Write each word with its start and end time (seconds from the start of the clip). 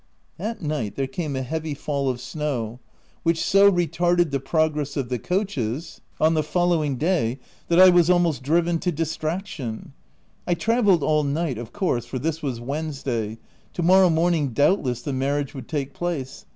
That 0.39 0.63
night 0.63 0.95
there 0.95 1.05
came 1.05 1.35
a 1.35 1.43
heavy 1.43 1.75
fall 1.75 2.09
of 2.09 2.19
snow, 2.19 2.79
284 3.21 3.21
THE 3.23 3.23
TENANT 3.23 3.23
which 3.23 3.43
so 3.43 3.71
retarded 3.71 4.31
the 4.31 4.39
progress 4.39 4.97
of 4.97 5.09
the 5.09 5.19
coaches 5.19 6.01
on 6.19 6.33
the 6.33 6.41
following 6.41 6.95
day, 6.97 7.37
that 7.67 7.79
I 7.79 7.89
was 7.91 8.09
almost 8.09 8.41
driven 8.41 8.79
to 8.79 8.91
distraction. 8.91 9.93
I 10.47 10.55
travelled 10.55 11.03
all 11.03 11.23
night 11.23 11.59
of 11.59 11.71
course, 11.71 12.07
for 12.07 12.17
this 12.17 12.41
was 12.41 12.59
Wednesday: 12.59 13.37
to 13.73 13.83
morrow 13.83 14.09
morning, 14.09 14.53
doubtless, 14.53 15.03
the 15.03 15.13
marriage 15.13 15.53
would 15.53 15.67
take 15.67 15.93
place. 15.93 16.47